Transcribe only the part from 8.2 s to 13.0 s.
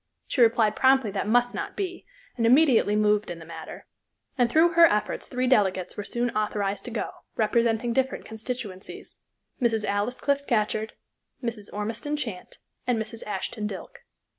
constituencies Mrs. Alice Cliff Scatcherd, Mrs. Ormiston Chant, and